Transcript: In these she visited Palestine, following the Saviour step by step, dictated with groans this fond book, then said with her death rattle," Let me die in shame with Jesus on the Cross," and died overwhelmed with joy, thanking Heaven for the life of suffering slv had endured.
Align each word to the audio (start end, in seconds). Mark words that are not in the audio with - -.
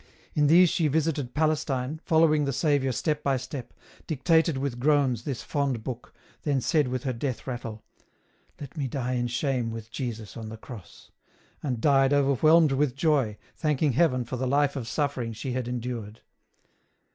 In 0.33 0.47
these 0.47 0.67
she 0.71 0.87
visited 0.87 1.35
Palestine, 1.35 2.01
following 2.03 2.45
the 2.45 2.53
Saviour 2.53 2.91
step 2.91 3.21
by 3.21 3.37
step, 3.37 3.71
dictated 4.07 4.57
with 4.57 4.79
groans 4.79 5.25
this 5.25 5.43
fond 5.43 5.83
book, 5.83 6.11
then 6.41 6.59
said 6.59 6.87
with 6.87 7.03
her 7.03 7.13
death 7.13 7.45
rattle," 7.45 7.83
Let 8.59 8.75
me 8.75 8.87
die 8.87 9.13
in 9.13 9.27
shame 9.27 9.69
with 9.69 9.91
Jesus 9.91 10.35
on 10.35 10.49
the 10.49 10.57
Cross," 10.57 11.11
and 11.61 11.79
died 11.79 12.13
overwhelmed 12.13 12.71
with 12.71 12.95
joy, 12.95 13.37
thanking 13.55 13.91
Heaven 13.93 14.25
for 14.25 14.37
the 14.37 14.47
life 14.47 14.75
of 14.75 14.87
suffering 14.87 15.33
slv 15.33 15.53
had 15.53 15.67
endured. 15.67 16.21